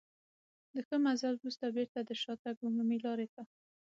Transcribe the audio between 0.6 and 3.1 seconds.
له ښه مزل وروسته بېرته د شاتګ عمومي